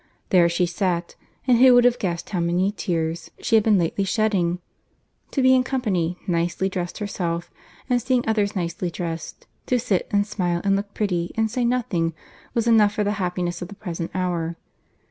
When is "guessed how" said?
1.99-2.39